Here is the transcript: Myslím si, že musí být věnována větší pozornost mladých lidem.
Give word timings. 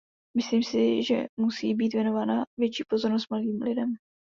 Myslím 0.37 0.63
si, 0.63 1.03
že 1.03 1.25
musí 1.37 1.73
být 1.73 1.93
věnována 1.93 2.43
větší 2.59 2.83
pozornost 2.89 3.29
mladých 3.29 3.61
lidem. 3.63 3.93